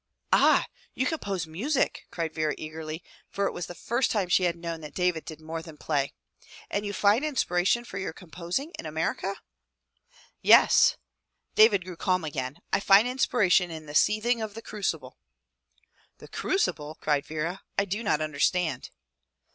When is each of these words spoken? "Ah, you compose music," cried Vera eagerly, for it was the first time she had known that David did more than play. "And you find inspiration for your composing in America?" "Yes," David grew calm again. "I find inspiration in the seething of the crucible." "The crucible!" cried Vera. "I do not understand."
"Ah, 0.33 0.65
you 0.95 1.05
compose 1.05 1.45
music," 1.45 2.07
cried 2.09 2.33
Vera 2.33 2.55
eagerly, 2.57 3.03
for 3.29 3.45
it 3.45 3.51
was 3.51 3.67
the 3.67 3.75
first 3.75 4.09
time 4.09 4.29
she 4.29 4.45
had 4.45 4.55
known 4.55 4.81
that 4.81 4.95
David 4.95 5.25
did 5.25 5.39
more 5.39 5.61
than 5.61 5.77
play. 5.77 6.15
"And 6.71 6.87
you 6.87 6.91
find 6.91 7.23
inspiration 7.23 7.85
for 7.85 7.99
your 7.99 8.11
composing 8.11 8.71
in 8.79 8.87
America?" 8.87 9.35
"Yes," 10.41 10.97
David 11.53 11.85
grew 11.85 11.97
calm 11.97 12.23
again. 12.23 12.57
"I 12.73 12.79
find 12.79 13.07
inspiration 13.07 13.69
in 13.69 13.85
the 13.85 13.93
seething 13.93 14.41
of 14.41 14.55
the 14.55 14.63
crucible." 14.63 15.19
"The 16.17 16.27
crucible!" 16.27 16.97
cried 16.99 17.27
Vera. 17.27 17.61
"I 17.77 17.85
do 17.85 18.01
not 18.03 18.21
understand." 18.21 18.89